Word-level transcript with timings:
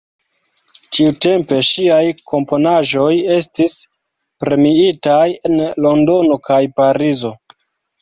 Tiutempe 0.95 1.59
ŝiaj 1.67 1.99
komponaĵoj 2.31 3.11
estis 3.37 3.77
premiitaj 4.47 5.23
en 5.53 5.63
Londono 5.89 6.43
kaj 6.51 6.63
Parizo. 6.83 7.37